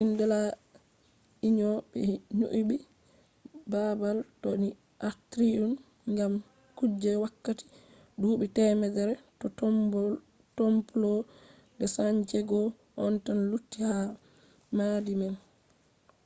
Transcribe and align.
jardin 0.01 0.17
de 0.21 0.25
la 0.33 0.41
union. 1.49 1.75
be 1.91 2.01
nyibi 2.55 2.77
babal 3.71 4.17
do 4.41 4.49
ni 4.61 4.69
atrium 5.09 5.71
gam 6.17 6.33
kuje 6.77 7.11
wakkati 7.23 7.65
duubi 8.21 8.45
temere 8.55 9.13
bo 9.91 9.99
templo 10.57 11.11
de 11.77 11.85
san 11.95 12.15
diego 12.29 12.59
on 13.03 13.13
tan 13.25 13.39
lutti 13.51 13.77
ha 13.87 13.95
maadi 14.77 15.13
man 15.21 15.35